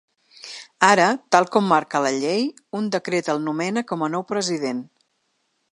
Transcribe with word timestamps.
Ara, 0.87 1.05
tal 1.35 1.45
com 1.57 1.67
marca 1.73 2.01
la 2.05 2.13
llei, 2.23 2.41
un 2.81 2.89
decret 2.97 3.31
el 3.35 3.45
nomena 3.49 3.87
com 3.93 4.07
a 4.07 4.13
nou 4.17 4.27
president. 4.33 4.83